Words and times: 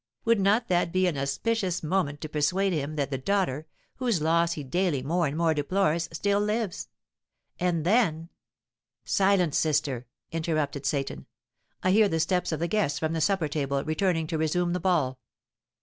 Would 0.25 0.39
not 0.39 0.67
that 0.67 0.91
be 0.91 1.05
an 1.05 1.15
auspicious 1.15 1.83
moment 1.83 2.21
to 2.21 2.27
persuade 2.27 2.73
him 2.73 2.95
that 2.95 3.11
the 3.11 3.19
daughter, 3.19 3.67
whose 3.97 4.19
loss 4.19 4.53
he 4.53 4.63
daily 4.63 5.03
more 5.03 5.27
and 5.27 5.37
more 5.37 5.53
deplores, 5.53 6.09
still 6.11 6.39
lives? 6.39 6.87
And 7.59 7.85
then" 7.85 8.29
"Silence, 9.05 9.59
sister," 9.59 10.07
interrupted 10.31 10.87
Seyton, 10.87 11.27
"I 11.83 11.91
hear 11.91 12.09
the 12.09 12.19
steps 12.19 12.51
of 12.51 12.59
the 12.59 12.67
guests 12.67 12.97
from 12.97 13.13
the 13.13 13.21
supper 13.21 13.47
table, 13.47 13.83
returning 13.83 14.25
to 14.25 14.39
resume 14.39 14.73
the 14.73 14.79
ball. 14.79 15.19